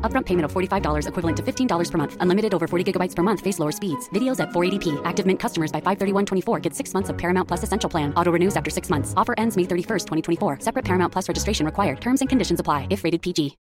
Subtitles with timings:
[0.00, 2.16] Upfront payment of $45 equivalent to $15 per month.
[2.20, 3.42] Unlimited over 40 gigabytes per month.
[3.42, 4.08] Face lower speeds.
[4.14, 4.98] Videos at 480p.
[5.04, 8.14] Active Mint customers by 531.24 get six months of Paramount Plus Essential Plan.
[8.14, 9.12] Auto renews after six months.
[9.14, 10.60] Offer ends May 31st, 2024.
[10.60, 12.00] Separate Paramount Plus registration required.
[12.00, 13.58] Terms and conditions apply if rated PG.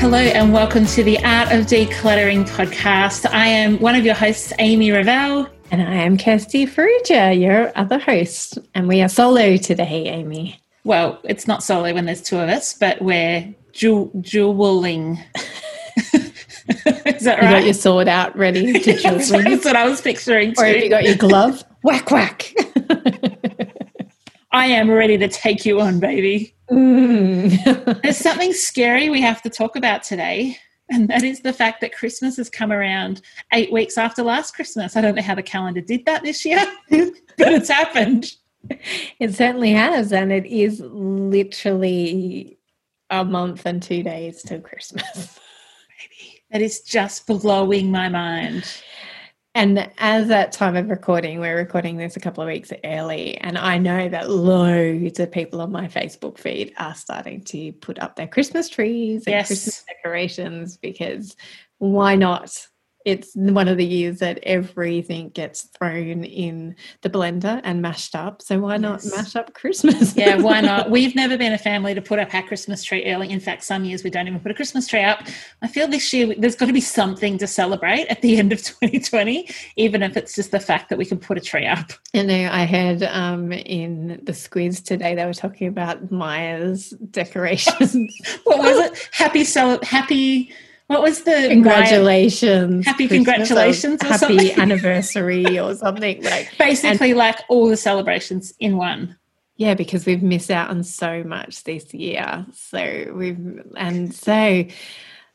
[0.00, 3.30] Hello and welcome to the Art of Decluttering podcast.
[3.30, 5.46] I am one of your hosts, Amy Revell.
[5.70, 8.58] And I am Kirsty Farrugia, your other host.
[8.74, 10.59] And we are solo today, Amy.
[10.84, 15.18] Well, it's not solo when there's two of us, but we're ju- jeweling.
[16.86, 17.50] Is that right?
[17.50, 19.30] You got your sword out ready to that's
[19.64, 20.62] what I was picturing too.
[20.62, 21.64] or have you got your glove?
[21.82, 22.54] whack, whack.
[24.52, 26.54] I am ready to take you on, baby.
[26.70, 28.02] Mm.
[28.02, 30.56] There's something scary we have to talk about today,
[30.90, 34.96] and that is the fact that Christmas has come around eight weeks after last Christmas.
[34.96, 38.32] I don't know how the calendar did that this year, but it's happened.
[39.18, 40.12] it certainly has.
[40.12, 42.58] And it is literally
[43.10, 45.04] a month and two days till Christmas.
[46.00, 46.42] Maybe.
[46.50, 48.64] That is just blowing my mind.
[49.56, 53.58] And as that time of recording, we're recording this a couple of weeks early, and
[53.58, 58.14] I know that loads of people on my Facebook feed are starting to put up
[58.14, 59.48] their Christmas trees and Yes.
[59.48, 61.34] Christmas decorations because
[61.78, 62.64] why not?
[63.06, 68.42] It's one of the years that everything gets thrown in the blender and mashed up.
[68.42, 69.16] So why not Yes.
[69.16, 70.14] mash up Christmas?
[70.14, 70.90] Yeah, why not?
[70.96, 73.30] We've never been a family to put up our Christmas tree early.
[73.30, 75.20] In fact, some years we don't even put a Christmas tree up.
[75.62, 78.62] I feel this year there's got to be something to celebrate at the end of
[78.62, 81.92] 2020, even if it's just the fact that we can put a tree up.
[82.14, 87.96] I know I heard um, in the squiz today they were talking about Myer's decorations.
[88.44, 89.08] What was it?
[89.12, 90.52] Happy cel- happy.
[90.90, 97.38] What was the congratulations Happy Christmas, congratulations or happy anniversary or something like Basically, like
[97.48, 99.16] all the celebrations in one.
[99.54, 102.44] yeah because we've missed out on so much this year.
[102.52, 104.64] So we've and so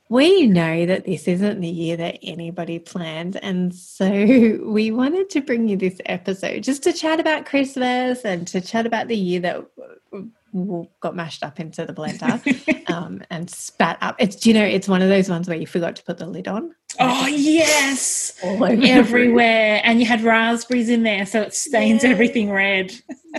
[0.09, 4.11] we know that this isn't the year that anybody planned and so
[4.63, 8.85] we wanted to bring you this episode just to chat about christmas and to chat
[8.85, 9.65] about the year that
[11.01, 15.01] got mashed up into the blender um, and spat up it's you know it's one
[15.01, 18.81] of those ones where you forgot to put the lid on Oh yes, all over
[18.81, 22.93] everywhere, and you had raspberries in there, so it stains everything red.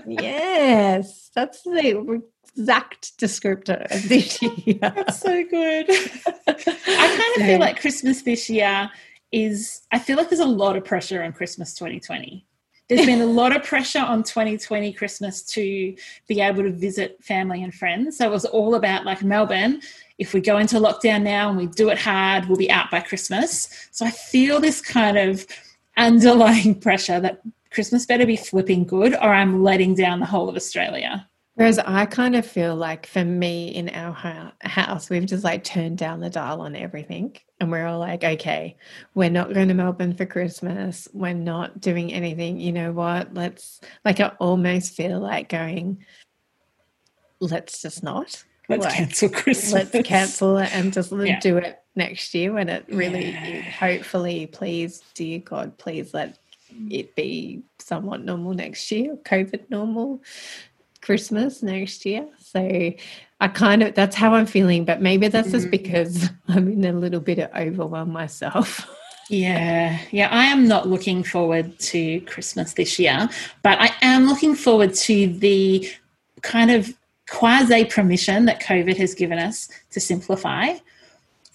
[0.07, 2.23] yes, that's the
[2.57, 4.79] exact descriptor of this year.
[4.81, 5.87] That's so good.
[6.47, 8.91] I kind of feel like Christmas this year
[9.33, 12.47] is, I feel like there's a lot of pressure on Christmas 2020.
[12.89, 15.95] There's been a lot of pressure on 2020 Christmas to
[16.27, 18.19] be able to visit family and friends.
[18.19, 19.81] So it was all about like Melbourne.
[20.19, 23.01] If we go into lockdown now and we do it hard, we'll be out by
[23.01, 23.89] Christmas.
[23.91, 25.47] So I feel this kind of
[25.97, 30.57] underlying pressure that Christmas better be flipping good or I'm letting down the whole of
[30.57, 31.29] Australia.
[31.57, 35.97] Whereas I kind of feel like for me in our house, we've just like turned
[35.97, 37.35] down the dial on everything.
[37.61, 38.77] And we're all like, okay,
[39.15, 41.09] we're not going to Melbourne for Christmas.
[41.15, 42.61] We're not doing anything.
[42.61, 43.33] You know what?
[43.33, 46.05] Let's, like, I almost feel like going,
[47.41, 48.45] let's just not.
[48.69, 49.73] Let's Like, cancel Christmas.
[49.95, 51.41] let's cancel it and just Yeah.
[51.41, 53.61] do it next year when it really Yeah.
[53.63, 56.37] hopefully please dear god please let
[56.91, 60.21] it be somewhat normal next year covid normal
[61.07, 62.61] christmas next year so
[63.41, 65.71] i kind of that's how i'm feeling but maybe that's just Mhm.
[65.79, 68.69] because i'm in a little bit of overwhelm myself
[69.29, 73.29] Yeah, yeah, I am not looking forward to Christmas this year,
[73.65, 75.89] but I am looking forward to the
[76.43, 76.95] kind of
[77.29, 80.75] quasi permission that COVID has given us to simplify.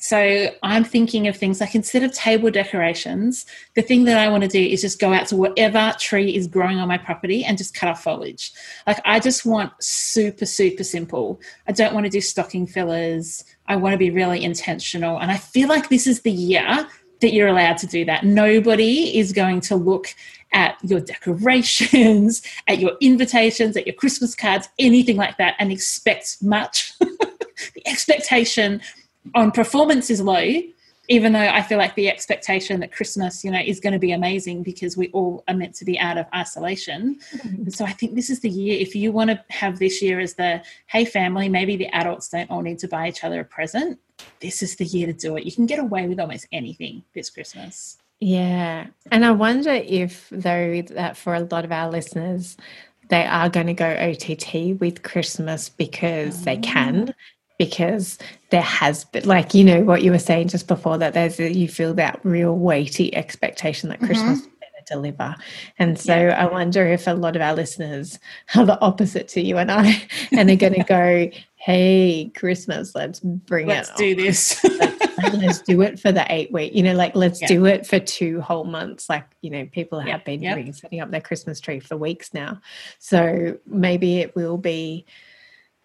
[0.02, 3.46] So I'm thinking of things like instead of table decorations,
[3.76, 6.48] the thing that I want to do is just go out to whatever tree is
[6.48, 8.52] growing on my property and just cut off foliage.
[8.88, 11.40] Like I just want super, super simple.
[11.68, 13.44] I don't want to do stocking fillers.
[13.68, 15.20] I want to be really intentional.
[15.20, 16.88] And I feel like this is the year
[17.20, 18.26] that you're allowed to do that.
[18.26, 20.08] Nobody is going to look
[20.52, 26.38] at your decorations, at your invitations, at your Christmas cards, anything like that, and expect
[26.42, 26.98] much.
[27.00, 28.82] the expectation
[29.36, 30.62] on performance is low,
[31.08, 34.12] even though I feel like the expectation that Christmas, you know, is going to be
[34.12, 37.20] amazing because we all are meant to be out of isolation.
[37.36, 37.70] Mm-hmm.
[37.70, 38.80] So I think this is the year.
[38.80, 42.50] If you want to have this year as the hey family, maybe the adults don't
[42.50, 44.00] all need to buy each other a present.
[44.40, 45.44] This is the year to do it.
[45.44, 47.98] You can get away with almost anything this Christmas.
[48.20, 48.88] Yeah.
[49.12, 52.56] And I wonder if, though, that for a lot of our listeners,
[53.10, 57.14] they are going to go OTT with Christmas because they can, oh
[57.66, 58.18] because
[58.50, 61.54] there has been like you know what you were saying just before that there's a,
[61.54, 64.86] you feel that real weighty expectation that christmas mm-hmm.
[64.88, 65.36] deliver
[65.78, 66.44] and so yeah.
[66.44, 68.18] i wonder if a lot of our listeners
[68.56, 73.20] are the opposite to you and i and they're going to go hey christmas let's
[73.20, 76.82] bring let's it let's do this let's, let's do it for the eight week you
[76.82, 77.48] know like let's yeah.
[77.48, 80.26] do it for two whole months like you know people have yep.
[80.26, 82.60] been doing setting up their christmas tree for weeks now
[82.98, 85.06] so maybe it will be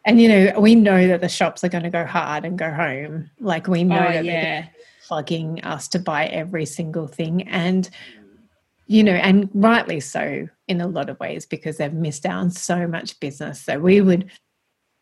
[0.07, 2.71] and you know, we know that the shops are going to go hard and go
[2.71, 3.29] home.
[3.41, 4.41] Like we know oh, that yeah.
[4.41, 4.71] they're
[5.07, 7.91] plugging us to buy every single thing, and
[8.87, 12.51] you know, and rightly so in a lot of ways because they've missed out on
[12.51, 13.61] so much business.
[13.61, 14.31] So we would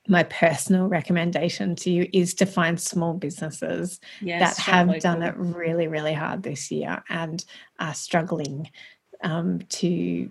[0.09, 5.35] my personal recommendation to you is to find small businesses yes, that have done it
[5.37, 7.45] really, really hard this year and
[7.79, 8.71] are struggling
[9.23, 10.31] um, to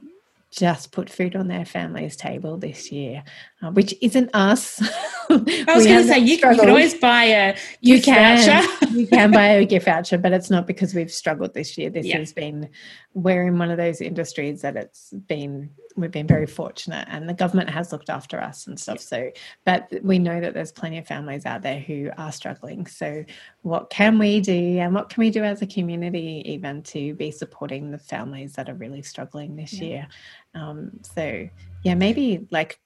[0.51, 3.23] just put food on their family's table this year,
[3.71, 4.81] which isn't us.
[5.30, 9.31] I was going to say you, you, can always buy a you can you can
[9.31, 11.89] buy a gift voucher, but it's not because we've struggled this year.
[11.89, 12.18] This yeah.
[12.18, 12.69] has been
[13.13, 17.33] we're in one of those industries that it's been we've been very fortunate, and the
[17.33, 19.00] government has looked after us and stuff.
[19.00, 19.31] So,
[19.66, 22.86] but we know that there's plenty of families out there who are struggling.
[22.86, 23.24] So,
[23.62, 27.31] what can we do, and what can we do as a community, even to be
[27.31, 29.88] supporting the families that are really struggling this yeah.
[29.88, 30.07] year?
[30.56, 31.50] Um, so
[31.83, 32.80] yeah, maybe like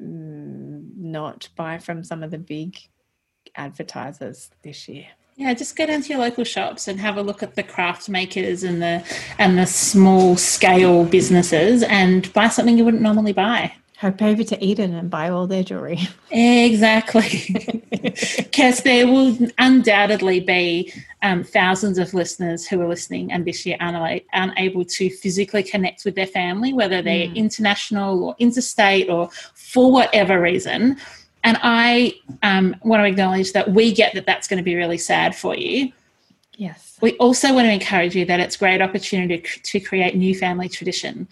[0.00, 2.76] Mm, not buy from some of the big
[3.56, 5.06] advertisers this year.
[5.36, 8.08] Yeah, just go down to your local shops and have a look at the craft
[8.08, 9.02] makers and the
[9.38, 13.72] and the small scale businesses and buy something you wouldn't normally buy.
[14.00, 16.00] Hop over to Eden and buy all their jewelry.
[16.30, 17.54] Exactly.
[18.38, 23.76] Because there will undoubtedly be um, thousands of listeners who are listening and this year
[23.78, 27.36] aren't, unable to physically connect with their family, whether they're mm.
[27.36, 30.96] international or interstate or for whatever reason.
[31.44, 34.98] And I um, want to acknowledge that we get that that's going to be really
[34.98, 35.92] sad for you.
[36.56, 36.96] Yes.
[37.02, 40.70] We also want to encourage you that it's a great opportunity to create new family
[40.70, 41.28] tradition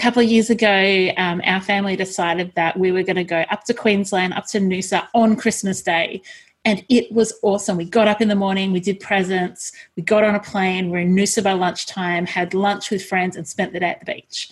[0.00, 3.64] couple of years ago, um, our family decided that we were going to go up
[3.64, 6.22] to Queensland, up to Noosa on Christmas Day.
[6.64, 7.76] And it was awesome.
[7.76, 10.92] We got up in the morning, we did presents, we got on a plane, we
[10.92, 14.12] we're in Noosa by lunchtime, had lunch with friends, and spent the day at the
[14.12, 14.50] beach.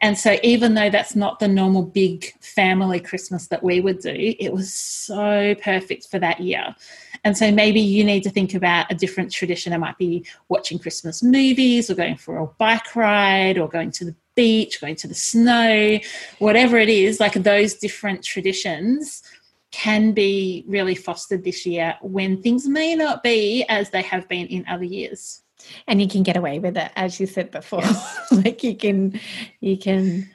[0.00, 4.34] And so, even though that's not the normal big family Christmas that we would do,
[4.38, 6.74] it was so perfect for that year.
[7.22, 9.72] And so, maybe you need to think about a different tradition.
[9.72, 14.04] It might be watching Christmas movies, or going for a bike ride, or going to
[14.06, 15.98] the beach, going to the snow,
[16.38, 19.22] whatever it is, like those different traditions
[19.70, 24.46] can be really fostered this year when things may not be as they have been
[24.46, 25.42] in other years.
[25.88, 27.80] And you can get away with it, as you said before.
[27.80, 28.28] Yes.
[28.32, 29.18] like you can,
[29.60, 30.30] you can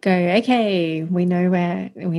[0.00, 2.18] go, okay, we know where we,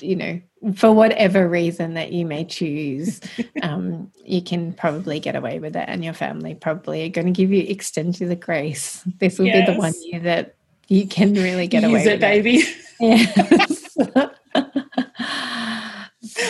[0.00, 0.40] you know,
[0.74, 3.20] for whatever reason that you may choose,
[3.62, 7.32] um, you can probably get away with it, and your family probably are going to
[7.32, 9.02] give you extend you the grace.
[9.18, 9.66] This will yes.
[9.66, 10.55] be the one year that
[10.88, 12.62] you can really get Use away it, with baby.
[13.00, 13.92] Yes.
[13.92, 14.04] so,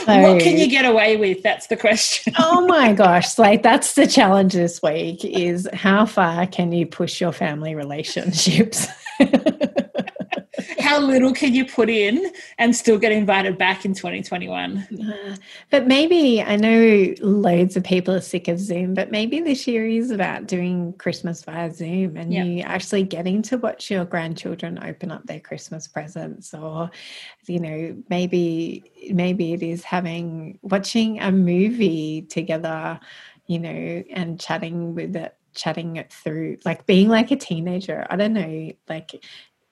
[0.05, 1.43] what can you get away with?
[1.43, 2.35] That's the question.
[2.39, 3.39] oh my gosh.
[3.39, 8.87] Like that's the challenge this week is how far can you push your family relationships?
[10.87, 14.87] How little can you put in and still get invited back in 2021?
[15.07, 15.37] Uh,
[15.71, 19.87] but maybe I know loads of people are sick of Zoom, but maybe this year
[19.87, 22.47] is about doing Christmas via Zoom and yep.
[22.47, 26.91] you actually getting to watch your grandchildren open up their Christmas presents or
[27.47, 32.99] you know maybe maybe it is having watching a movie together
[33.47, 38.07] you know and chatting with it chatting it through, like being like a teenager.
[38.09, 39.25] I don't know, like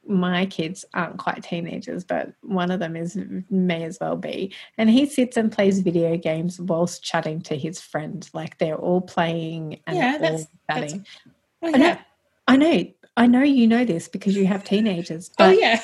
[0.06, 3.18] my kids aren't quite teenagers, but one of them is
[3.50, 4.54] may as well be.
[4.78, 8.28] And he sits and plays video games whilst chatting to his friend.
[8.34, 11.06] Like they're all playing and Yeah, all chatting.
[11.62, 11.96] Oh, I know.
[12.46, 12.84] I know,
[13.16, 15.30] I know you know this because you have teenagers.
[15.38, 15.80] Oh, But yeah.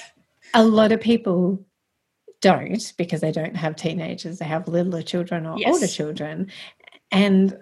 [0.55, 1.65] a lot of people
[2.41, 5.75] don't because they don't have teenagers they have littler children or Yes.
[5.75, 6.51] older children
[7.13, 7.55] and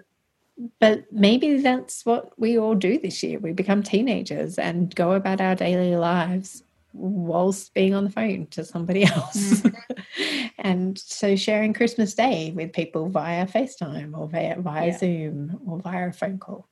[0.79, 5.39] but maybe that's what we all do this year we become teenagers and go about
[5.41, 6.63] our daily lives
[6.93, 9.75] whilst being on the phone to somebody else mm.
[10.59, 14.97] and so sharing christmas day with people via facetime or via, via Yeah.
[14.97, 16.67] zoom or via a phone call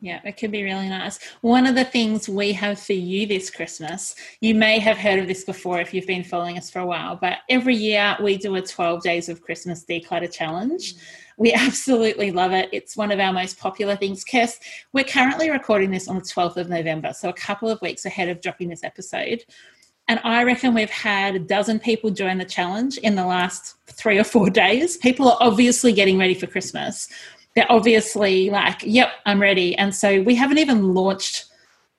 [0.00, 1.18] Yeah, it could be really nice.
[1.40, 5.26] One of the things we have for you this Christmas, you may have heard of
[5.26, 8.54] this before if you've been following us for a while, but every year we do
[8.56, 10.94] a 12 Days of Christmas Declutter Challenge.
[10.94, 11.00] Mm.
[11.36, 12.68] We absolutely love it.
[12.72, 14.24] It's one of our most popular things.
[14.24, 14.58] Kirst,
[14.92, 18.28] we're currently recording this on the 12th of November, so a couple of weeks ahead
[18.28, 19.44] of dropping this episode.
[20.08, 24.18] And I reckon we've had a dozen people join the challenge in the last three
[24.18, 24.96] or four days.
[24.96, 27.08] People are obviously getting ready for Christmas.
[27.56, 29.74] They're obviously like, yep, I'm ready.
[29.76, 31.46] And so we haven't even launched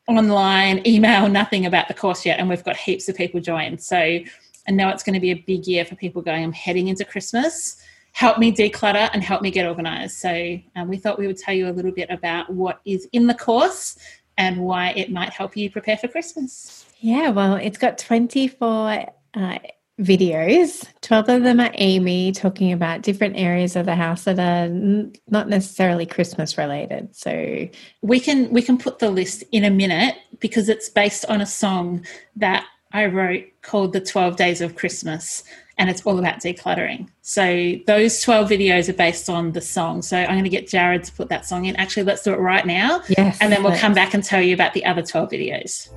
[0.08, 2.40] online, email, nothing about the course yet.
[2.40, 3.78] And we've got heaps of people join.
[3.78, 6.88] So I know it's going to be a big year for people going, I'm heading
[6.88, 7.82] into Christmas.
[8.18, 10.18] Help me declutter and help me get organized.
[10.18, 13.28] So um, we thought we would tell you a little bit about what is in
[13.28, 13.96] the course
[14.40, 16.88] and why it might help you prepare for Christmas.
[17.00, 19.06] Yeah, well, it's got 24
[19.36, 19.60] uh,
[20.02, 20.88] videos.
[21.02, 25.14] 12 of them are Amy talking about different areas of the house that are n-
[25.28, 27.16] not necessarily Christmas related.
[27.16, 27.70] So,
[28.02, 31.46] we can we can put the list in a minute because it's based on a
[31.46, 32.04] song
[32.36, 35.44] that I wrote called The 12 Days of Christmas
[35.78, 37.08] and it's all about decluttering.
[37.22, 40.02] So those 12 videos are based on the song.
[40.02, 41.76] So I'm going to get Jared to put that song in.
[41.76, 43.04] Actually, let's do it right now.
[43.10, 43.38] yes.
[43.42, 45.90] And then we'll come back and tell you about the other 12 videos.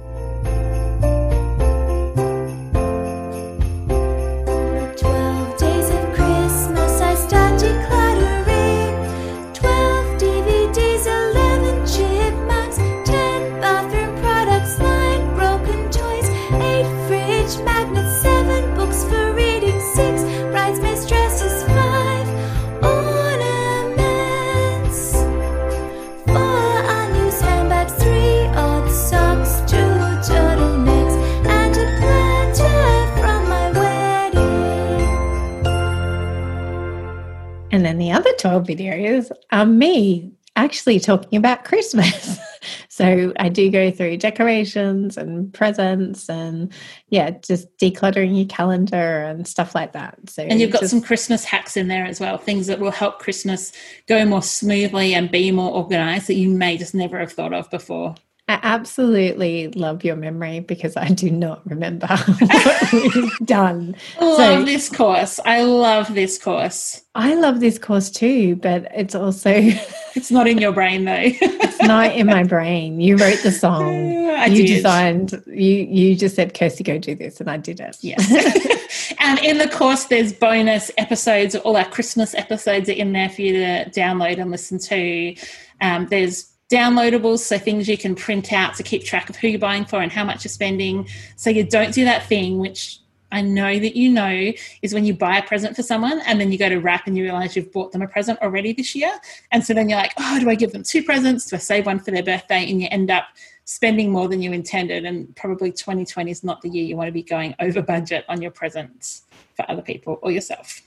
[37.90, 42.38] And then the other 12 videos are me actually talking about Christmas.
[42.88, 46.72] so I do go through decorations and presents and
[47.08, 50.18] yeah, just decluttering your calendar and stuff like that.
[50.28, 52.92] So And you've got just- some Christmas hacks in there as well, things that will
[52.92, 53.72] help Christmas
[54.06, 57.68] go more smoothly and be more organized that you may just never have thought of
[57.70, 58.14] before.
[58.50, 63.94] I absolutely love your memory because I do not remember what we've done.
[64.18, 65.38] I love So- this course.
[65.44, 67.02] I love this course.
[67.14, 69.50] I love this course too, but it's also
[70.16, 71.14] It's not in your brain though.
[71.22, 73.00] it's not in my brain.
[73.00, 74.16] You wrote the song.
[74.30, 74.74] I you did.
[74.76, 77.98] designed you you just said Kirsty go do this and I did it.
[78.00, 79.12] Yes.
[79.20, 81.54] and in the course, there's bonus episodes.
[81.54, 85.36] All our Christmas episodes are in there for you to download and listen to.
[85.80, 89.58] Um, there's downloadables, so things you can print out to keep track of who you're
[89.58, 91.08] buying for and how much you're spending.
[91.36, 93.00] So you don't do that thing, which
[93.32, 96.50] I know that you know is when you buy a present for someone and then
[96.50, 99.12] you go to wrap and you realize you've bought them a present already this year.
[99.52, 101.46] And so then you're like, oh, do I give them two presents?
[101.46, 102.68] Do I save one for their birthday?
[102.68, 103.26] And you end up
[103.64, 105.04] spending more than you intended.
[105.04, 108.42] And probably 2020 is not the year you want to be going over budget on
[108.42, 109.22] your presents
[109.54, 110.82] for other people or yourself.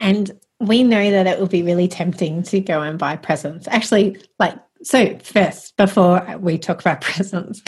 [0.00, 3.68] And we know that it will be really tempting to go and buy presents.
[3.68, 7.60] Actually, like, so first, before we talk about presents,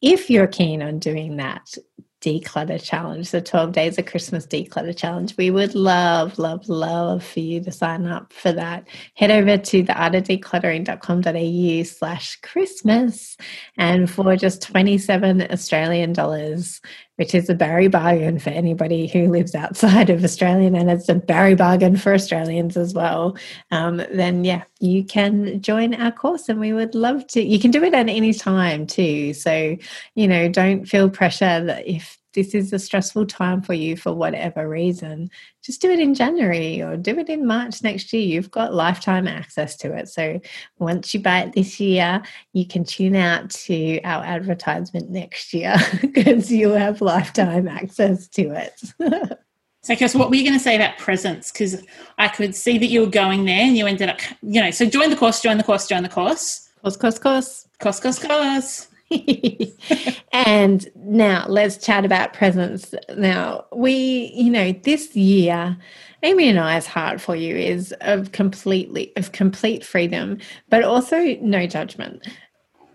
[0.00, 1.74] if you're keen on doing that
[2.20, 7.40] declutter challenge, the 12 days of Christmas declutter challenge, we would love, love, love for
[7.40, 8.86] you to sign up for that.
[9.16, 13.36] Head over to theartofdecluttering.com.au slash Christmas
[13.76, 16.80] and for just 27 Australian dollars,
[17.16, 21.14] which is a Barry bargain for anybody who lives outside of Australia, and it's a
[21.14, 23.36] Barry bargain for Australians as well.
[23.70, 27.42] Um, then, yeah, you can join our course, and we would love to.
[27.42, 29.34] You can do it at any time too.
[29.34, 29.76] So,
[30.14, 34.12] you know, don't feel pressure that if this is a stressful time for you for
[34.12, 35.30] whatever reason,
[35.62, 38.22] just do it in January or do it in March next year.
[38.22, 40.08] You've got lifetime access to it.
[40.08, 40.40] So
[40.78, 42.22] once you buy it this year,
[42.52, 48.50] you can tune out to our advertisement next year because you'll have lifetime access to
[48.50, 49.38] it.
[49.84, 51.50] So, Kirst, what were you going to say about presents?
[51.50, 51.84] Because
[52.16, 54.86] I could see that you were going there and you ended up, you know, so
[54.86, 56.70] join the course, join the course, join the course.
[56.82, 57.68] Course, course, course.
[57.80, 58.86] Course, course, course.
[60.32, 62.94] and now let's chat about presents.
[63.16, 65.76] Now, we, you know, this year,
[66.22, 70.38] Amy and I's heart for you is of completely of complete freedom,
[70.68, 72.26] but also no judgment.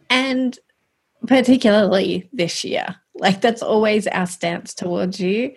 [0.09, 0.57] And
[1.25, 2.95] particularly this year.
[3.15, 5.53] Like that's always our stance towards you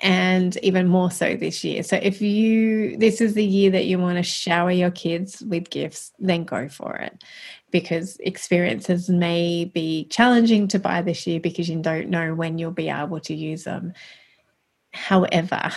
[0.00, 1.82] and even more so this year.
[1.82, 5.70] So if you this is the year that you want to shower your kids with
[5.70, 7.22] gifts, then go for it.
[7.70, 12.70] Because experiences may be challenging to buy this year because you don't know when you'll
[12.70, 13.92] be able to use them.
[14.92, 15.70] However,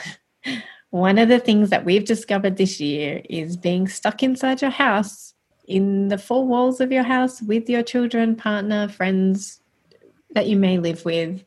[0.89, 5.33] one of the things that we've discovered this year is being stuck inside your house
[5.67, 9.59] in the four walls of your house with your children, partner, friends
[10.31, 11.43] that you may live with,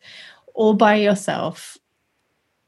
[0.54, 1.78] or by yourself,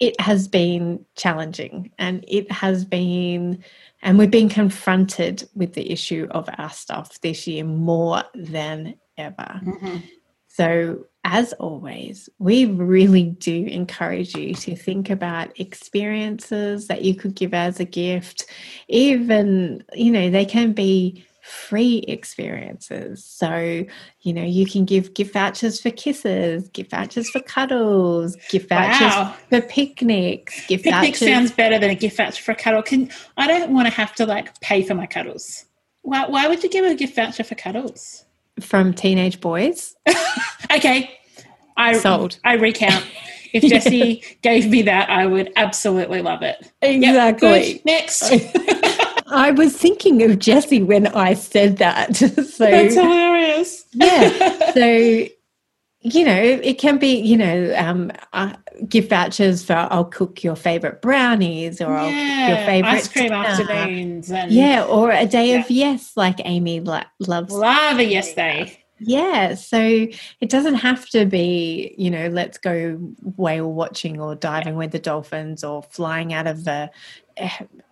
[0.03, 3.63] it has been challenging and it has been,
[4.03, 9.61] and we've been confronted with the issue of our stuff this year more than ever.
[9.63, 9.99] Mm-hmm.
[10.49, 17.37] So, as always, we really do encourage you to think about experiences that you could
[17.37, 18.47] give as a gift.
[18.89, 23.25] Even, you know, they can be free experiences.
[23.25, 23.85] So,
[24.21, 29.01] you know, you can give gift vouchers for kisses, gift vouchers for cuddles, gift vouchers
[29.01, 29.37] wow.
[29.49, 30.67] for picnics.
[30.67, 31.29] Gift Picnic vouchers.
[31.29, 32.83] sounds better than a gift voucher for a cuddle.
[32.83, 35.67] Can I don't want to have to like pay for my cuddles.
[36.03, 38.25] Why, why would you give a gift voucher for cuddles?
[38.61, 39.97] From teenage boys.
[40.73, 41.19] okay.
[41.77, 42.39] I sold.
[42.45, 43.05] I recount.
[43.53, 44.35] If Jesse yeah.
[44.43, 46.71] gave me that, I would absolutely love it.
[46.83, 47.75] Exactly.
[47.75, 48.23] Yep, Next.
[49.33, 52.17] I was thinking of Jesse when I said that.
[52.17, 53.85] so that's hilarious.
[53.93, 54.59] yeah.
[54.73, 55.27] So
[56.05, 58.55] you know, it can be you know um, uh,
[58.89, 63.29] gift vouchers for I'll cook your favorite brownies or I'll cook your favorite ice cream
[63.29, 63.45] dinner.
[63.45, 64.31] afternoons.
[64.31, 65.61] And, yeah, or a day yeah.
[65.61, 67.53] of yes, like Amy lo- loves.
[67.53, 68.79] Love a yes day.
[69.05, 69.81] Yeah, so
[70.41, 72.95] it doesn't have to be, you know, let's go
[73.37, 76.89] whale watching or diving with the dolphins or flying out of the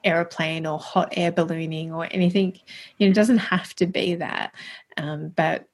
[0.05, 2.59] aeroplane or hot air ballooning or anything.
[2.99, 4.55] You know, it doesn't have to be that.
[4.97, 5.67] Um, but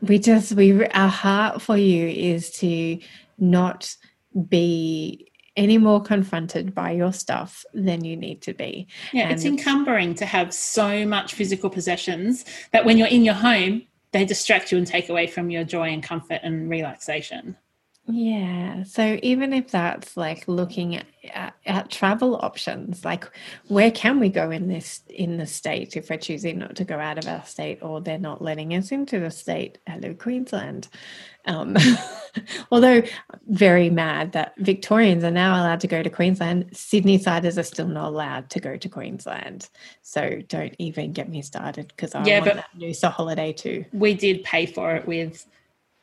[0.00, 2.98] we just, we, our heart for you is to
[3.38, 3.94] not
[4.48, 8.86] be any more confronted by your stuff than you need to be.
[9.12, 13.34] Yeah, and it's encumbering to have so much physical possessions that when you're in your
[13.34, 17.56] home, they distract you and take away from your joy and comfort and relaxation.
[18.10, 18.84] Yeah.
[18.84, 23.28] So even if that's like looking at, at, at, travel options, like
[23.66, 26.98] where can we go in this in the state if we're choosing not to go
[26.98, 29.76] out of our state or they're not letting us into the state?
[29.86, 30.88] Hello, Queensland.
[31.44, 31.76] Um,
[32.72, 33.02] although
[33.48, 37.88] very mad that Victorians are now allowed to go to Queensland, Sydney siders are still
[37.88, 39.68] not allowed to go to Queensland.
[40.00, 43.84] So don't even get me started because I yeah, want but that Noosa holiday too.
[43.92, 45.46] We did pay for it with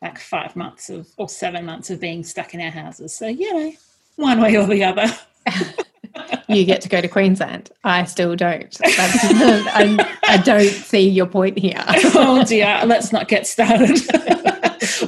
[0.05, 3.13] like five months of or seven months of being stuck in our houses.
[3.13, 3.73] So you know,
[4.15, 5.07] one way or the other.
[6.47, 7.71] you get to go to Queensland.
[7.83, 8.77] I still don't.
[8.83, 11.83] I, I don't see your point here.
[11.87, 13.99] oh dear, let's not get started.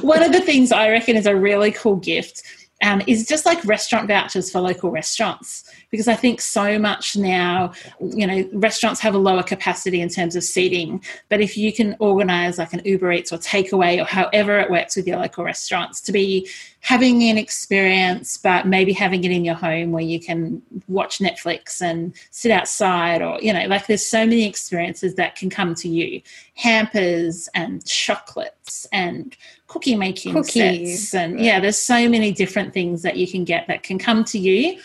[0.02, 2.42] One of the things I reckon is a really cool gift
[2.82, 7.72] um, is just like restaurant vouchers for local restaurants because I think so much now,
[8.00, 11.02] you know, restaurants have a lower capacity in terms of seating.
[11.28, 14.96] But if you can organize like an Uber Eats or takeaway or however it works
[14.96, 16.48] with your local restaurants to be
[16.80, 21.82] having an experience, but maybe having it in your home where you can watch Netflix
[21.82, 25.88] and sit outside, or, you know, like there's so many experiences that can come to
[25.88, 26.22] you
[26.54, 29.36] hampers and chocolates and
[29.66, 31.10] cookie making Cookies.
[31.10, 31.14] sets.
[31.14, 34.38] And yeah, there's so many different things that you can get that can come to
[34.38, 34.78] you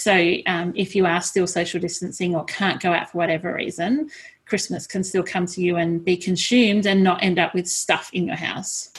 [0.00, 4.10] so um, if you are still social distancing or can't go out for whatever reason,
[4.46, 8.08] Christmas can still come to you and be consumed and not end up with stuff
[8.14, 8.92] in your house.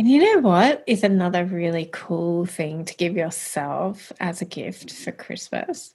[0.00, 4.90] And you know what is another really cool thing to give yourself as a gift
[4.90, 5.92] for Christmas?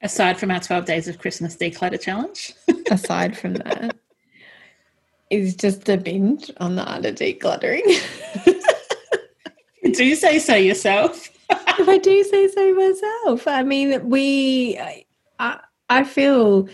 [0.00, 2.54] Aside from our 12 days of Christmas declutter challenge?
[2.90, 3.94] Aside from that,
[5.28, 7.82] is just a binge on the art of decluttering.
[9.92, 11.28] Do you say so yourself?
[11.50, 13.46] if I do say so myself.
[13.46, 14.78] I mean, we,
[15.38, 16.70] I, I feel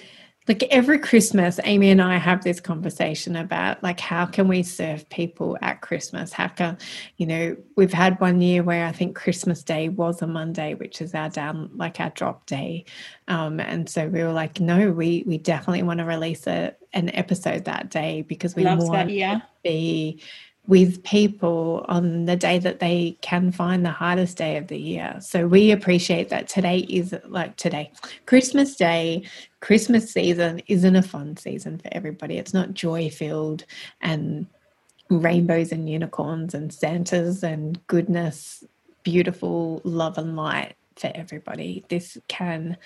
[0.49, 5.09] like every Christmas, Amy and I have this conversation about like how can we serve
[5.09, 6.33] people at Christmas?
[6.33, 6.79] How can
[7.17, 11.01] you know we've had one year where I think Christmas Day was a Monday, which
[11.01, 12.85] is our down like our drop day,
[13.29, 17.11] um, and so we were like, no, we we definitely want to release a an
[17.15, 19.39] episode that day because we Loves want that, yeah.
[19.39, 20.23] to be
[20.69, 25.17] with people on the day that they can find the hardest day of the year.
[25.21, 27.93] So we appreciate that today is like today,
[28.27, 29.23] Christmas Day,
[29.61, 32.39] Christmas season isn't a fun season for everybody.
[32.39, 33.65] It's not joy filled
[34.01, 34.47] and
[35.09, 38.65] rainbows and unicorns and Santas and goodness,
[39.05, 41.85] beautiful love and light for everybody.
[41.89, 42.77] This can,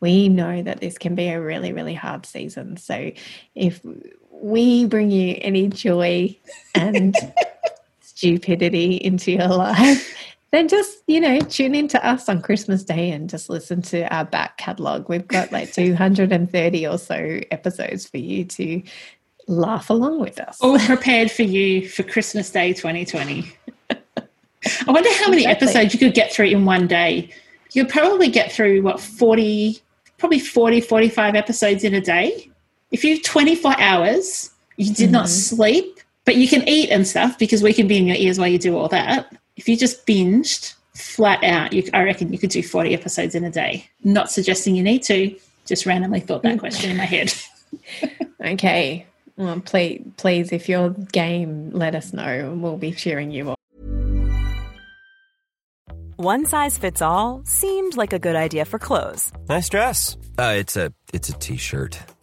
[0.00, 2.76] we know that this can be a really, really hard season.
[2.78, 3.12] So
[3.54, 3.80] if
[4.40, 6.36] we bring you any joy
[6.74, 7.14] and
[8.00, 10.14] stupidity into your life,
[10.50, 14.12] then just, you know, tune in to us on Christmas Day and just listen to
[14.14, 15.08] our back catalogue.
[15.08, 18.82] We've got like 230 or so episodes for you to
[19.46, 20.58] laugh along with us.
[20.60, 23.50] All prepared for you for Christmas Day 2020.
[24.86, 25.68] I wonder how many Exactly.
[25.68, 27.30] episodes you could get through in one day.
[27.72, 29.78] You'd probably get through, what, 40,
[30.18, 32.50] probably 40, 45 episodes in a day.
[32.90, 37.38] If you have 24 hours, you did not sleep, but you can eat and stuff
[37.38, 39.34] because we can be in your ears while you do all that.
[39.56, 43.44] If you just binged flat out, you, I reckon you could do 40 episodes in
[43.44, 43.88] a day.
[44.04, 47.32] Not suggesting you need to, just randomly thought that question in my head.
[48.40, 49.04] Okay.
[49.36, 53.56] Well, please, please, if you're game, let us know and we'll be cheering you on.
[56.16, 60.16] One size fits all seemed like a good idea for clothes Nice dress.
[60.38, 61.98] Uh, it's a it's a t-shirt.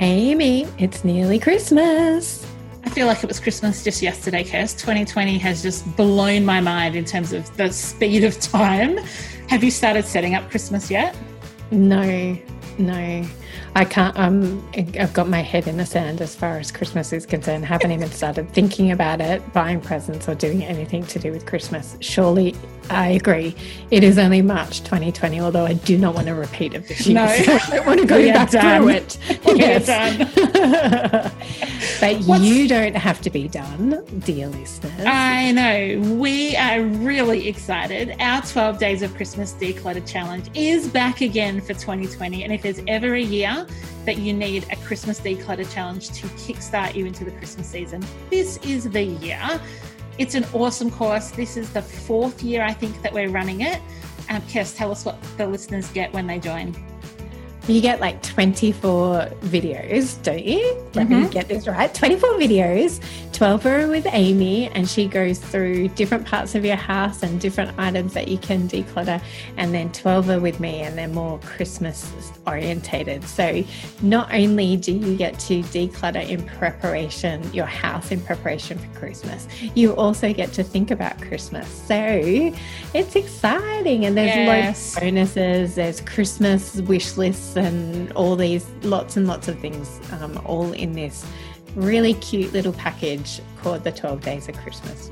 [0.00, 2.46] Amy, it's nearly Christmas.
[2.84, 4.78] I feel like it was Christmas just yesterday, Kirst.
[4.78, 8.98] 2020 has just blown my mind in terms of the speed of time.
[9.48, 11.16] Have you started setting up Christmas yet?
[11.72, 12.38] No,
[12.78, 13.26] no.
[13.74, 14.18] I can't.
[14.18, 14.68] Um,
[14.98, 17.64] I've got my head in the sand as far as Christmas is concerned.
[17.64, 21.96] Haven't even started thinking about it, buying presents, or doing anything to do with Christmas.
[22.00, 22.54] Surely,
[22.90, 23.54] I agree.
[23.90, 27.16] It is only March 2020, although I do not want to repeat it this year.
[27.16, 27.26] No.
[27.26, 29.18] so I don't want to go We back through it.
[29.44, 29.86] Yes.
[29.86, 31.32] done.
[32.00, 35.04] but you don't have to be done, dear listeners.
[35.04, 36.00] I know.
[36.14, 38.14] We are really excited.
[38.20, 42.44] Our 12 Days of Christmas Declutter Challenge is back again for 2020.
[42.44, 43.47] And if there's ever a year
[44.04, 48.56] that you need a Christmas Declutter Challenge to kickstart you into the Christmas season, this
[48.58, 49.60] is the year.
[50.18, 51.30] It's an awesome course.
[51.30, 53.80] This is the fourth year, I think, that we're running it.
[54.28, 56.74] Um, Kirst, tell us what the listeners get when they join.
[57.68, 60.86] You get like 24 videos, don't you?
[60.94, 61.28] Let me mm-hmm.
[61.30, 61.92] get this right.
[61.94, 62.98] 24 videos,
[63.34, 67.78] 12 are with Amy, and she goes through different parts of your house and different
[67.78, 69.22] items that you can declutter.
[69.58, 72.10] And then 12 are with me, and they're more Christmas
[72.46, 73.22] orientated.
[73.24, 73.62] So
[74.00, 79.46] not only do you get to declutter in preparation, your house in preparation for Christmas,
[79.74, 81.68] you also get to think about Christmas.
[81.68, 81.94] So
[82.94, 84.06] it's exciting.
[84.06, 84.96] And there's Yes.
[84.96, 90.40] loads bonuses, there's Christmas wish lists, and all these lots and lots of things, um,
[90.44, 91.26] all in this
[91.74, 95.10] really cute little package called the 12 Days of Christmas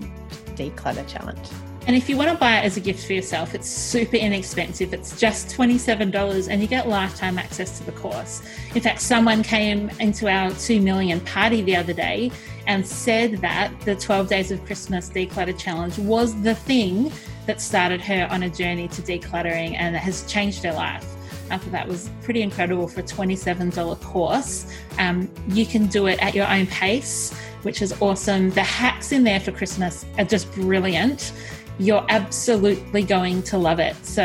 [0.55, 1.49] Declutter Challenge.
[1.87, 4.93] And if you want to buy it as a gift for yourself, it's super inexpensive.
[4.93, 8.43] It's just $27 and you get lifetime access to the course.
[8.75, 12.33] In fact, someone came into our 2 million party the other day
[12.67, 17.13] and said that the 12 Days of Christmas Declutter Challenge was the thing
[17.47, 21.16] that started her on a journey to decluttering and has changed her life.
[21.51, 24.73] I thought that was pretty incredible for a $27 course.
[24.99, 27.33] Um, you can do it at your own pace,
[27.63, 28.51] which is awesome.
[28.51, 31.33] The hacks in there for Christmas are just brilliant.
[31.79, 33.97] You're absolutely going to love it.
[34.05, 34.23] So,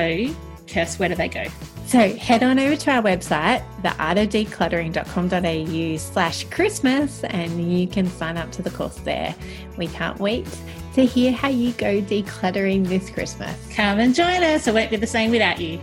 [0.67, 1.43] Kirst, where do they go?
[1.91, 8.49] So head on over to our website, theartofdecluttering.com.au slash Christmas, and you can sign up
[8.53, 9.35] to the course there.
[9.77, 10.47] We can't wait
[10.93, 13.57] to hear how you go decluttering this Christmas.
[13.75, 14.67] Come and join us.
[14.67, 15.81] It won't be the same without you.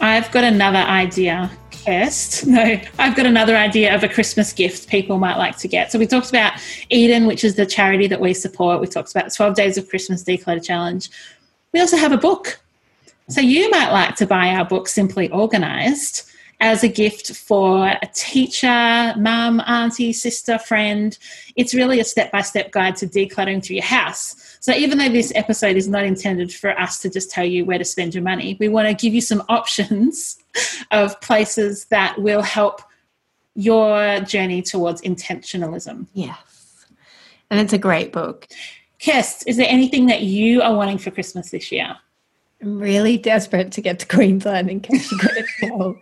[0.00, 2.46] I've got another idea, Kirst.
[2.46, 5.90] No, I've got another idea of a Christmas gift people might like to get.
[5.90, 6.52] So we talked about
[6.90, 8.80] Eden, which is the charity that we support.
[8.80, 11.10] We talked about 12 Days of Christmas Declutter Challenge.
[11.72, 12.60] We also have a book.
[13.28, 18.06] So you might like to buy our book, Simply Organized, as a gift for a
[18.14, 21.16] teacher, mum, auntie, sister, friend.
[21.56, 24.56] It's really a step by step guide to decluttering through your house.
[24.60, 27.78] So, even though this episode is not intended for us to just tell you where
[27.78, 30.38] to spend your money, we want to give you some options
[30.90, 32.82] of places that will help
[33.54, 36.06] your journey towards intentionalism.
[36.12, 36.86] Yes.
[37.50, 38.46] And it's a great book.
[39.00, 41.96] Kirst, is there anything that you are wanting for Christmas this year?
[42.60, 45.96] I'm really desperate to get to Queensland in case you couldn't tell.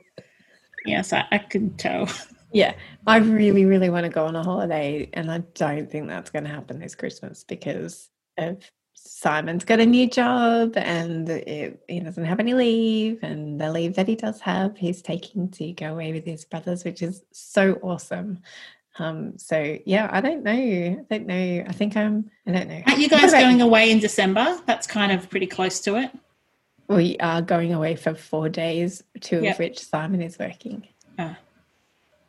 [0.86, 2.08] Yes, I, I can tell.
[2.52, 2.74] Yeah,
[3.06, 6.44] I really, really want to go on a holiday, and I don't think that's going
[6.44, 12.24] to happen this Christmas because of Simon's got a new job and it, he doesn't
[12.24, 16.12] have any leave, and the leave that he does have, he's taking to go away
[16.12, 18.42] with his brothers, which is so awesome.
[18.98, 20.52] Um, so yeah, I don't know.
[20.52, 21.64] I don't know.
[21.68, 22.30] I think I'm.
[22.46, 22.82] I don't know.
[22.86, 24.58] Aren't you guys going away in December?
[24.66, 26.10] That's kind of pretty close to it.
[26.88, 29.52] We are going away for four days, two Yep.
[29.54, 30.86] of which Simon is working.
[31.18, 31.36] Ah.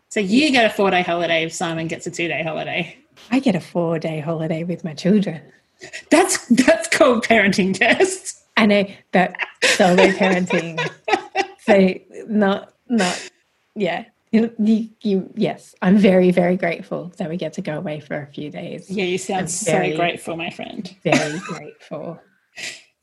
[0.10, 2.98] So you get a four day holiday if Simon gets a two day holiday.
[3.32, 5.42] I get a four day holiday with my children.
[6.10, 8.44] That's that's called parenting test.
[8.58, 10.80] I know, but solo parenting.
[11.60, 11.94] so
[12.28, 13.30] not not
[13.76, 14.06] yeah.
[14.32, 18.22] You, you, you, yes, I'm very, very grateful that we get to go away for
[18.22, 18.90] a few days.
[18.90, 20.94] Yeah, you sound I'm so very- grateful, my friend.
[21.02, 22.20] Very grateful.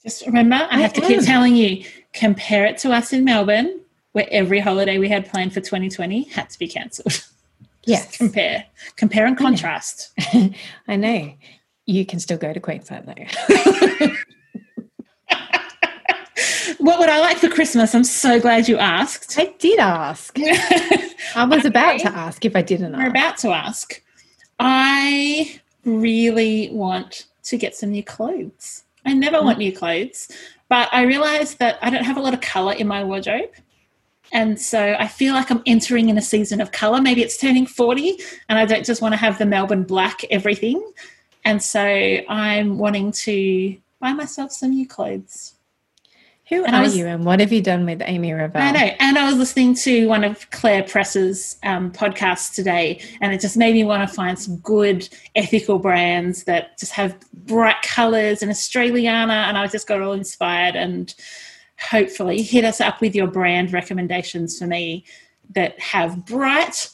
[0.04, 3.80] Just remember, I, I have to keep telling you, compare it to us in Melbourne,
[4.12, 7.24] where every holiday we had planned for 2020 had to be cancelled.
[7.86, 8.64] Yes, compare,
[8.96, 10.10] compare and contrast.
[10.88, 11.34] I know.
[11.84, 14.06] You can still go to Queensland though.
[16.78, 17.94] What would I like for Christmas?
[17.94, 19.38] I'm so glad you asked.
[19.38, 20.36] I did ask.
[21.34, 24.02] I was about to ask if I didn't We're about to ask.
[24.58, 28.84] I really want to get some new clothes.
[29.04, 29.68] I never want mm-hmm.
[29.68, 30.28] new clothes,
[30.68, 33.50] but I realize that I don't have a lot of color in my wardrobe.
[34.32, 37.00] And so I feel like I'm entering in a season of color.
[37.00, 40.82] Maybe it's turning 40 and I don't just want to have the Melbourne black everything.
[41.44, 45.53] And so I'm wanting to buy myself some new clothes.
[46.50, 48.61] Who And are was- you and what have you done with Amy Revell?
[48.61, 48.90] I know.
[49.00, 53.57] And I was listening to one of Clare Press's um, podcasts today, and it just
[53.57, 58.50] made me want to find some good ethical brands that just have bright colors and
[58.50, 59.48] Australiana.
[59.48, 61.14] And I just got all inspired and
[61.78, 65.04] hopefully hit us up with your brand recommendations for me
[65.54, 66.90] that have bright,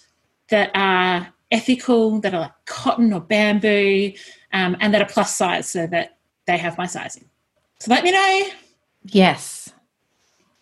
[0.49, 4.13] that are ethical, that are like cotton or bamboo,
[4.53, 7.25] um, and that are plus size so that they have my sizing.
[7.81, 8.43] So let me know.
[9.05, 9.73] Yes.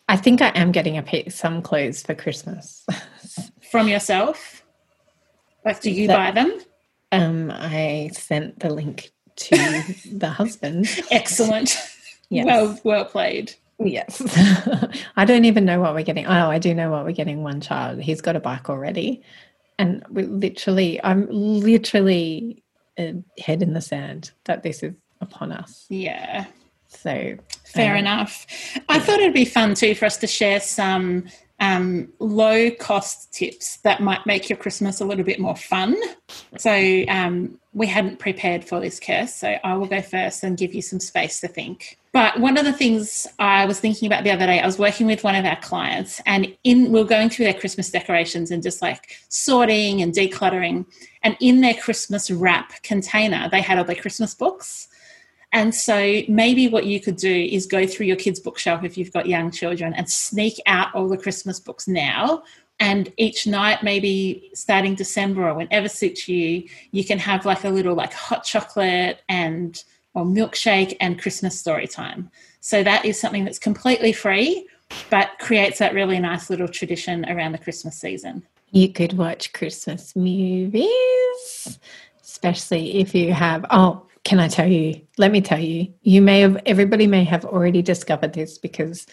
[0.08, 2.86] I think I am getting a pick, some clothes for Christmas.
[3.70, 4.64] from yourself?
[5.64, 6.58] Like, do you That- buy them?
[7.12, 9.56] um, I sent the link to
[10.12, 10.88] the husband.
[11.10, 11.76] Excellent.
[12.30, 12.44] Yes.
[12.44, 13.54] Well, well played.
[13.78, 14.20] Yes.
[15.16, 16.26] I don't even know what we're getting.
[16.26, 18.02] Oh, I do know what we're getting one child.
[18.02, 19.22] He's got a bike already.
[19.78, 22.62] And we literally, I'm literally
[22.98, 25.86] a head in the sand that this is upon us.
[25.88, 26.44] Yeah,
[26.88, 28.46] So fair um, enough.
[28.88, 31.26] I thought it'd be fun too for us to share some
[31.60, 35.96] um, low cost tips that might make your Christmas a little bit more fun.
[36.56, 40.74] So um, we hadn't prepared for this, Kirst, so I will go first and give
[40.74, 41.98] you some space to think.
[42.12, 45.06] But one of the things I was thinking about the other day, I was working
[45.06, 48.62] with one of our clients, and in we are going through their Christmas decorations and
[48.62, 50.86] just like sorting and decluttering.
[51.22, 54.88] And in their Christmas wrap container, they had all their Christmas books.
[55.52, 59.12] And so maybe what you could do is go through your kids' bookshelf if you've
[59.12, 62.42] got young children and sneak out all the Christmas books now.
[62.80, 67.70] And each night, maybe starting December or whenever suits you, you can have like a
[67.70, 69.82] little like hot chocolate and
[70.14, 72.30] or milkshake and Christmas story time.
[72.60, 74.66] So that is something that's completely free,
[75.10, 78.42] but creates that really nice little tradition around the Christmas season.
[78.70, 81.78] You could watch Christmas movies,
[82.22, 83.64] especially if you have.
[83.70, 85.00] Oh, can I tell you?
[85.16, 85.92] Let me tell you.
[86.02, 89.06] You may have, everybody may have already discovered this because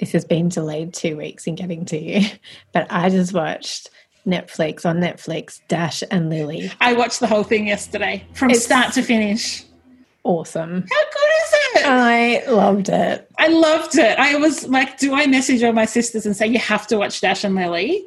[0.00, 2.28] this has been delayed two weeks in getting to you.
[2.72, 3.90] But I just watched
[4.26, 6.70] Netflix on Netflix, Dash and Lily.
[6.80, 9.64] I watched the whole thing yesterday from It's- start to finish.
[10.24, 10.70] Awesome.
[10.90, 11.86] How good is it?
[11.86, 13.30] I loved it.
[13.38, 14.18] I loved it.
[14.18, 17.20] I was like, do I message all my sisters and say you have to watch
[17.20, 18.06] Dash and Lily?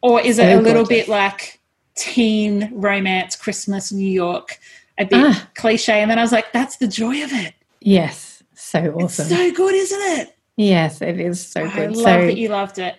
[0.00, 1.06] Or is it a little gorgeous.
[1.06, 1.60] bit like
[1.94, 4.58] teen romance, Christmas, New York,
[4.98, 5.48] a bit Ah.
[5.54, 6.00] cliche?
[6.00, 7.54] And then I was like, that's the joy of it.
[7.80, 8.42] Yes.
[8.54, 9.26] So awesome.
[9.26, 10.36] It's so good, isn't it?
[10.56, 11.82] yes, it is so I good.
[11.82, 12.96] I love so that you loved it.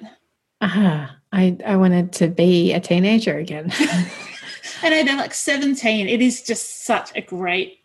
[0.62, 3.72] ah, I, I wanted to be a teenager again.
[4.84, 6.08] I know they're like 17.
[6.08, 7.80] It is just such a great.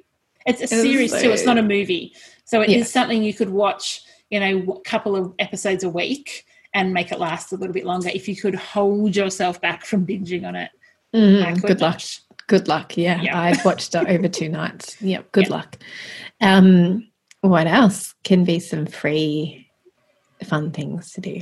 [0.47, 1.31] It's a is series too.
[1.31, 2.13] It's not a movie,
[2.45, 4.03] so it is something you could watch.
[4.31, 6.45] You know, a couple of episodes a week
[6.75, 10.07] and make it last a little bit longer if you could hold yourself back from
[10.07, 10.71] binging on it.
[11.15, 12.01] Mm, good luck.
[12.53, 12.99] Good luck.
[12.99, 13.19] Yeah.
[13.33, 15.01] I've watched it over two nights.
[15.01, 15.33] Yep.
[15.33, 15.79] Good luck.
[16.43, 17.09] Um,
[17.41, 19.71] what else can be some free,
[20.45, 21.41] fun things to do?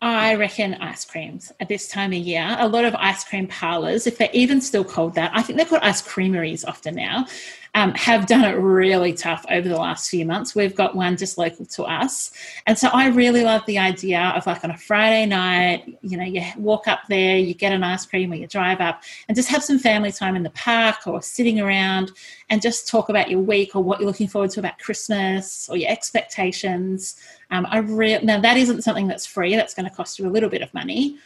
[0.00, 2.56] I reckon ice creams at this time of year.
[2.58, 5.66] A lot of ice cream parlors, if they're even still called that, I think they're
[5.66, 7.26] called ice creameries often now,
[7.76, 10.54] um, have done it really tough over the last few months.
[10.54, 12.32] We've got one just local to us.
[12.66, 16.24] And so I really love the idea of like on a Friday night, you know,
[16.24, 19.50] you walk up there, you get an ice cream or you drive up and just
[19.50, 22.12] have some family time in the park or sitting around
[22.48, 25.76] and just talk about your week or what you're looking forward to about Christmas or
[25.76, 27.20] your expectations.
[27.50, 29.54] Um, I re- now that isn't something that's free.
[29.54, 31.18] That's going to cost you a little bit of money,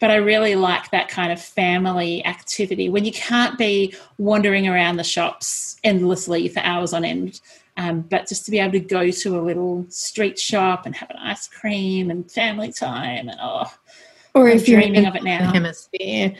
[0.00, 4.96] but I really like that kind of family activity when you can't be wandering around
[4.96, 7.40] the shops endlessly for hours on end.
[7.78, 11.10] Um, but just to be able to go to a little street shop and have
[11.10, 13.70] an ice cream and family time and oh,
[14.34, 15.52] Or I'm if you're dreaming in of it now.
[15.52, 16.34] hemisphere,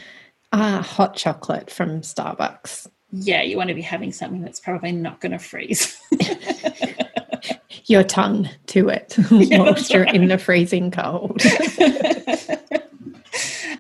[0.53, 2.89] uh, hot chocolate from Starbucks.
[3.13, 5.99] yeah, you want to be having something that's probably not going to freeze.
[7.87, 10.15] Your tongue to it Yeah, whilst you're right.
[10.15, 11.41] in the freezing cold.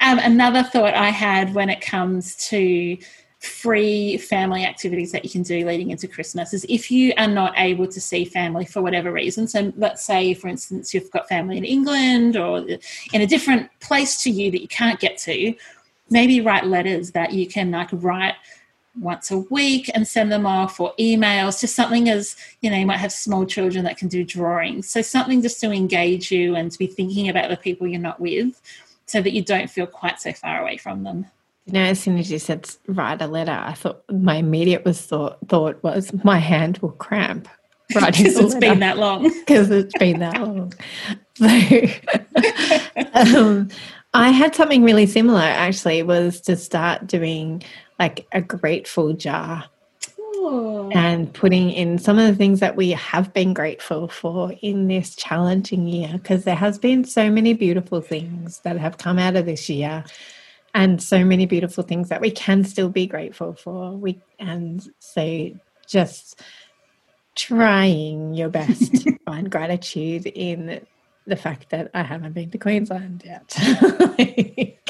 [0.07, 2.97] um, another thought I had when it comes to
[3.41, 7.53] free family activities that you can do leading into Christmas is if you are not
[7.57, 9.49] able to see family for whatever reason.
[9.49, 12.59] So let's say, for instance, you've got family in England or
[13.13, 15.55] in a different place to you that you can't get to,
[16.09, 18.35] maybe write letters that you can like write
[18.99, 22.87] once a week and send them off or emails just something as you know you
[22.87, 26.73] might have small children that can do drawings so something just to engage you and
[26.73, 28.59] to be thinking about the people you're not with
[29.07, 31.27] so that you don't feel quite so far away from them
[31.67, 35.01] You know, as soon as you said write a letter, I thought my immediate was
[35.01, 37.49] thought thought was my hand will cramp
[37.95, 40.73] writing because it's been that long because it's been that long.
[41.35, 41.47] So,
[43.39, 43.69] um,
[44.15, 45.41] I had something really similar.
[45.41, 47.63] Actually, was to start doing
[47.99, 49.65] like a grateful jar
[50.49, 54.87] Oh, and putting in some of the things that we have been grateful for in
[54.87, 59.35] this challenging year because there has been so many beautiful things that have come out
[59.35, 60.05] of this year
[60.73, 65.51] and so many beautiful things that we can still be grateful for we and so
[65.89, 66.41] just
[67.35, 70.81] trying your best to find gratitude in
[71.27, 73.51] the fact that I haven't been to Queensland yet.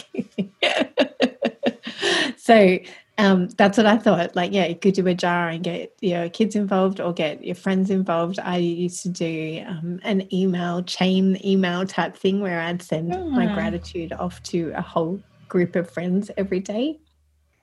[2.36, 2.78] so
[3.18, 4.36] um, that's what I thought.
[4.36, 7.54] Like, yeah, you could do a jar and get your kids involved or get your
[7.54, 8.38] friends involved.
[8.38, 13.46] I used to do um, an email, chain email type thing where I'd send my
[13.46, 13.54] Ah.
[13.54, 16.98] gratitude off to a whole group of friends every day.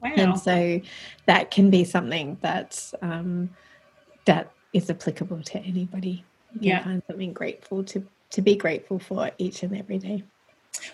[0.01, 0.81] wow And so
[1.27, 3.51] that can be something that's um,
[4.25, 6.27] that is applicable to anybody.
[6.53, 6.83] You can Yeah.
[6.83, 10.23] find something grateful to to be grateful for each and every day.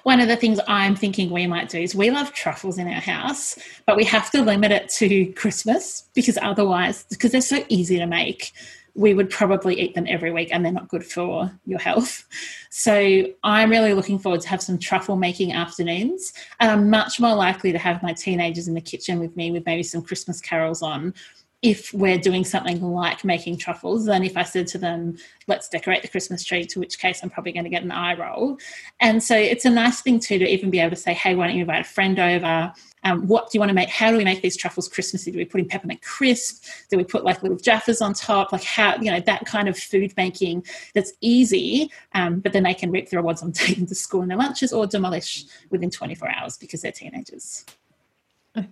[0.04, 3.02] One of the things I'm thinking we might do is we love truffles in our
[3.02, 7.98] house, but we have to limit it to Christmas because otherwise, because they're so easy
[7.98, 8.52] to make,
[8.96, 12.26] we would probably eat them every week and they're not good for your health.
[12.70, 16.34] So I'm really looking forward to have some truffle making afternoons.
[16.60, 19.66] And I'm much more likely to have my teenagers in the kitchen with me with
[19.66, 21.14] maybe some Christmas carols on
[21.62, 25.18] if we're doing something like making truffles than if I said to them,
[25.48, 28.16] let's decorate the Christmas tree, to which case I'm probably going to get an eye
[28.16, 28.58] roll.
[29.02, 31.48] And so it's a nice thing too to even be able to say, hey, why
[31.48, 32.72] don't you invite a friend over?
[33.04, 33.90] Um, what do you want to make?
[33.90, 35.32] How do we make these truffles Christmassy?
[35.32, 36.64] Do we put in peppermint crisp?
[36.90, 38.54] Do we put like little jaffas on top?
[38.54, 42.74] Like how, you know, that kind of food making that's easy, um, but then they
[42.74, 46.30] can reap the rewards on taking to school in their lunches or demolish within 24
[46.30, 47.66] hours because they're teenagers.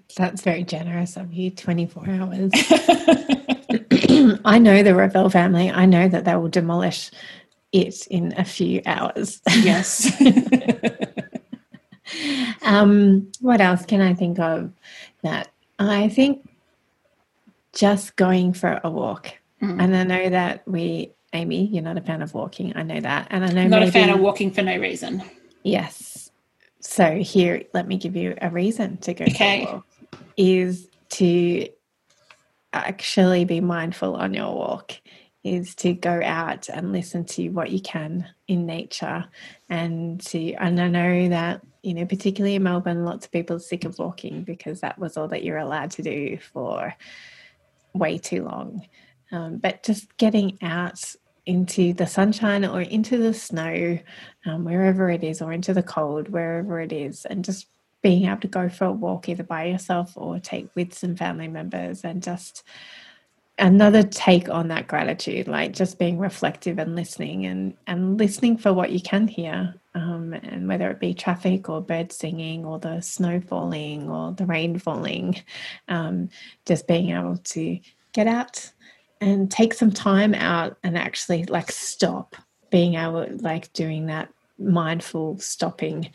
[0.17, 1.51] That's very generous of you.
[1.51, 2.51] Twenty four hours.
[4.45, 5.69] I know the Revell family.
[5.69, 7.11] I know that they will demolish
[7.71, 9.41] it in a few hours.
[9.61, 10.11] Yes.
[12.61, 14.71] um, what else can I think of?
[15.23, 16.47] That I think
[17.73, 19.81] just going for a walk, Mm.
[19.81, 22.73] and I know that we, Amy, you're not a fan of walking.
[22.75, 25.23] I know that, and I know I'm not a fan of walking for no reason.
[25.63, 26.16] Yes.
[26.87, 29.33] So here, let me give you a reason to go Okay.
[29.33, 29.85] for a walk.
[30.37, 31.67] Is to
[32.73, 34.93] actually be mindful on your walk.
[35.43, 39.25] Is to go out and listen to what you can in nature,
[39.69, 40.53] and to.
[40.53, 43.99] And I know that you know, particularly in Melbourne, lots of people are sick of
[43.99, 46.95] walking because that was all that you're allowed to do for
[47.93, 48.87] way too long.
[49.31, 51.03] Um, but just getting out
[51.47, 53.97] into the sunshine or into the snow,
[54.45, 57.67] um, wherever it is, or into the cold, wherever it is, and just
[58.03, 61.47] being able to go for a walk either by yourself or take with some family
[61.47, 62.63] members and just
[63.59, 68.71] another take on that gratitude like just being reflective and listening and and listening for
[68.71, 73.01] what you can hear um, and whether it be traffic or birds singing or the
[73.01, 75.35] snow falling or the rain falling
[75.87, 76.29] um,
[76.67, 77.79] just being able to
[78.13, 78.71] get out
[79.21, 82.35] and take some time out and actually like stop
[82.69, 86.09] being able like doing that mindful stopping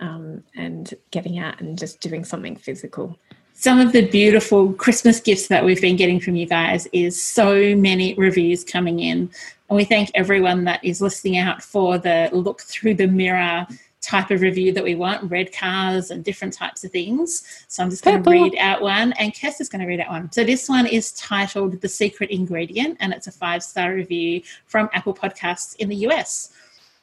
[0.00, 3.16] um, and getting out and just doing something physical
[3.56, 7.76] some of the beautiful Christmas gifts that we've been getting from you guys is so
[7.76, 9.30] many reviews coming in.
[9.70, 13.66] And we thank everyone that is listening out for the look through the mirror
[14.04, 17.64] type of review that we want, red cars and different types of things.
[17.68, 20.10] So I'm just going to read out one, and Kes is going to read out
[20.10, 20.30] one.
[20.30, 24.90] So this one is titled The Secret Ingredient, and it's a five star review from
[24.92, 26.52] Apple Podcasts in the US.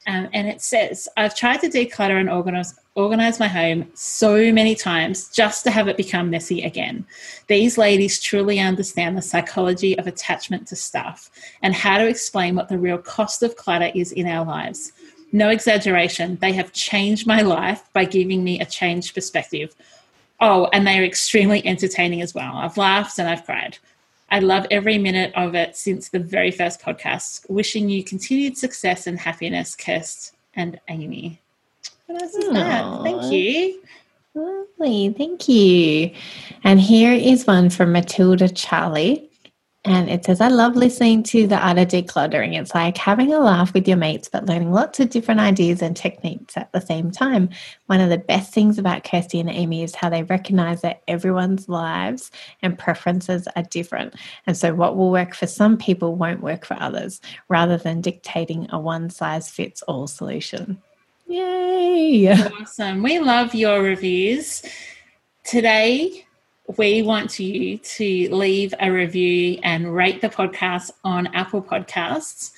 [0.07, 4.73] Um, and it says, I've tried to declutter and organize, organize my home so many
[4.73, 7.05] times just to have it become messy again.
[7.45, 11.29] These ladies truly understand the psychology of attachment to stuff
[11.61, 14.91] and how to explain what the real cost of clutter is in our lives.
[15.31, 19.75] No exaggeration, they have changed my life by giving me a changed perspective.
[20.39, 22.55] Oh, and they are extremely entertaining as well.
[22.55, 23.77] I've laughed and I've cried.
[24.29, 27.49] I love every minute of it since the very first podcast.
[27.49, 31.39] Wishing you continued success and happiness, Kirst and Amy.
[32.07, 33.03] What else is that?
[33.03, 33.81] Thank you.
[34.33, 36.11] Lovely, thank you.
[36.63, 39.29] And here is one from Matilda Charlie.
[39.83, 42.55] And it says, I love listening to the art of decluttering.
[42.55, 45.97] It's like having a laugh with your mates, but learning lots of different ideas and
[45.97, 47.49] techniques at the same time.
[47.87, 51.67] One of the best things about Kirsty and Amy is how they recognize that everyone's
[51.67, 52.29] lives
[52.61, 54.13] and preferences are different.
[54.45, 57.19] And so, what will work for some people won't work for others,
[57.49, 60.79] rather than dictating a one size fits all solution.
[61.25, 62.31] Yay!
[62.61, 63.01] Awesome.
[63.01, 64.61] We love your reviews.
[65.43, 66.25] Today,
[66.77, 72.51] we want you to leave a review and rate the podcast on Apple Podcasts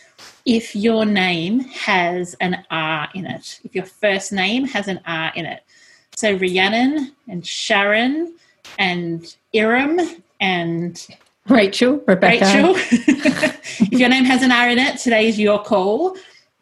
[0.45, 5.32] if your name has an R in it, if your first name has an R
[5.36, 5.64] in it.
[6.16, 8.36] So, Rhiannon and Sharon
[8.78, 9.99] and Iram
[10.39, 11.07] and
[11.47, 12.45] Rachel, Rebecca.
[12.45, 12.76] Rachel.
[12.76, 16.16] if your name has an R in it, today is your call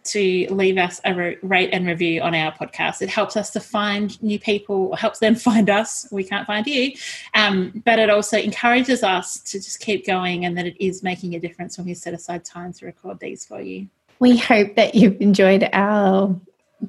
[0.03, 3.01] to leave us a rate and review on our podcast.
[3.01, 6.07] It helps us to find new people, helps them find us.
[6.11, 6.93] We can't find you.
[7.33, 11.35] Um, but it also encourages us to just keep going and that it is making
[11.35, 13.87] a difference when we set aside time to record these for you.
[14.19, 16.39] We hope that you've enjoyed our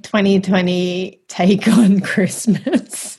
[0.03, 3.19] 2020 take on Christmas,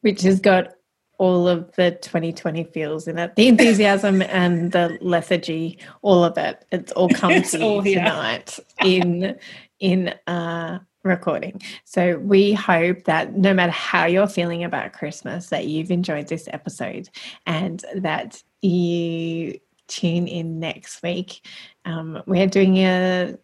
[0.00, 0.74] which has got
[1.22, 6.64] all of the 2020 feels in it the enthusiasm and the lethargy, all of it.
[6.72, 9.38] It's all come It's to you all tonight in,
[9.78, 11.62] in, uh, recording.
[11.84, 16.48] So we hope that no matter how you're feeling about Christmas, that you've enjoyed this
[16.52, 17.08] episode
[17.46, 21.46] and that you tune in next week.
[21.84, 23.36] Um, we're doing a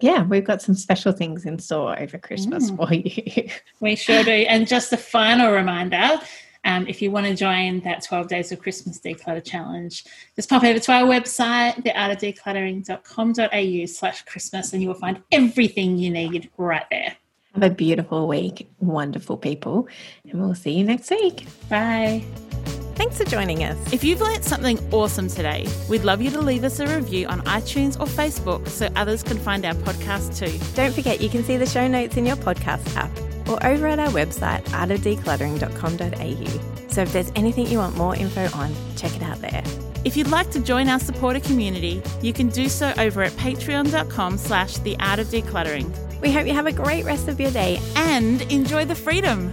[0.00, 3.48] yeah, we've got some special things in store over Christmas for you.
[3.80, 4.30] We sure do.
[4.30, 6.20] And just a final reminder
[6.64, 10.04] um, if you want to join that 12 Days of Christmas Declutter Challenge,
[10.36, 16.10] just pop over to our website, theartofdecluttering.com.au slash Christmas, and you will find everything you
[16.10, 17.16] need right there.
[17.54, 19.88] Have a beautiful week, wonderful people,
[20.28, 21.46] and we'll see you next week.
[21.68, 22.22] Bye.
[22.94, 23.92] Thanks for joining us.
[23.92, 27.40] If you've learnt something awesome today, we'd love you to leave us a review on
[27.42, 30.58] iTunes or Facebook so others can find our podcast too.
[30.74, 33.10] Don't forget you can see the show notes in your podcast app
[33.50, 36.90] or over at our website, artofdecluttering.com.au.
[36.90, 39.62] So if there's anything you want more info on, check it out there.
[40.04, 44.38] If you'd like to join our supporter community, you can do so over at patreon.com
[44.38, 45.94] slash the art of decluttering.
[46.20, 47.78] We hope you have a great rest of your day.
[47.96, 49.52] And enjoy the freedom.